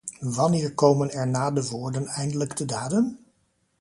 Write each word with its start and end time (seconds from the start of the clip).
Wanneer 0.35 0.71
komen 0.73 1.27
na 1.31 1.51
de 1.51 1.67
woorden 1.69 2.07
eindelijk 2.07 2.55
de 2.57 2.65
daden? 2.65 3.19